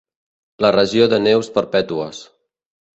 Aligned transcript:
La 0.67 0.71
regió 0.77 1.07
de 1.13 1.21
neus 1.27 1.53
perpètues. 1.61 2.27